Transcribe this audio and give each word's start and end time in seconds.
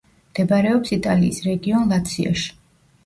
მდებარეობს 0.29 0.93
იტალიის 0.97 1.41
რეგიონ 1.49 1.85
ლაციოში. 1.93 2.49